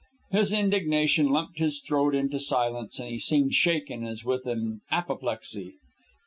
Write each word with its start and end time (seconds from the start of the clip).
His 0.31 0.51
indignation 0.51 1.27
lumped 1.29 1.59
his 1.59 1.79
throat 1.83 2.15
into 2.15 2.39
silence, 2.39 2.97
and 2.97 3.07
he 3.07 3.19
seemed 3.19 3.53
shaken 3.53 4.03
as 4.03 4.25
with 4.25 4.47
an 4.47 4.81
apoplexy. 4.89 5.75